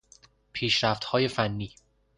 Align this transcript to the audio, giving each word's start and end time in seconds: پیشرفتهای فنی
پیشرفتهای 0.53 1.27
فنی 1.27 1.75